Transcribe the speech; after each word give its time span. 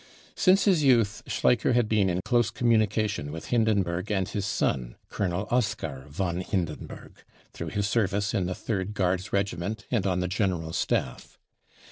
Since 0.33 0.63
his 0.65 0.81
youth 0.81 1.21
Schleicher 1.27 1.73
had 1.73 1.87
been 1.87 2.09
in 2.09 2.21
close 2.25 2.49
communication 2.49 3.31
with 3.31 3.43
r 3.43 3.49
Hindenburg 3.51 4.09
and 4.09 4.27
his 4.27 4.47
son, 4.47 4.95
Colonel 5.09 5.47
Oskar 5.51 6.05
von 6.09 6.41
Hindenburg, 6.41 7.17
through 7.53 7.67
his 7.69 7.87
service 7.87 8.33
in 8.33 8.47
the 8.47 8.55
Third 8.55 8.95
Guards 8.95 9.31
Regiment 9.31 9.85
and 9.91 10.07
on 10.07 10.19
the 10.19 10.27
General 10.27 10.73
Staff. 10.73 11.37